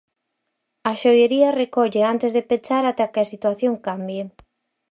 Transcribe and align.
A 0.89 0.91
xoiería 1.01 1.57
recolle 1.61 2.01
antes 2.13 2.31
de 2.35 2.45
pechar 2.49 2.83
ata 2.91 3.11
que 3.13 3.19
a 3.21 3.29
situación 3.33 3.73
cambie. 3.87 4.23